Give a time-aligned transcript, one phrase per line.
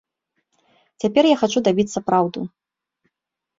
[1.03, 2.39] Цяпер я хачу дабіцца праўду.